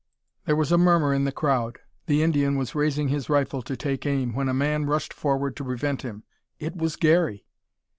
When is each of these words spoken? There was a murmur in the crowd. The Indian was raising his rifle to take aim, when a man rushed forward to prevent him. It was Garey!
There 0.45 0.55
was 0.55 0.71
a 0.71 0.79
murmur 0.79 1.13
in 1.13 1.25
the 1.25 1.31
crowd. 1.31 1.77
The 2.07 2.23
Indian 2.23 2.57
was 2.57 2.73
raising 2.73 3.09
his 3.09 3.29
rifle 3.29 3.61
to 3.61 3.77
take 3.77 4.03
aim, 4.07 4.33
when 4.33 4.49
a 4.49 4.51
man 4.51 4.85
rushed 4.87 5.13
forward 5.13 5.55
to 5.57 5.63
prevent 5.63 6.01
him. 6.01 6.23
It 6.57 6.75
was 6.75 6.95
Garey! 6.95 7.45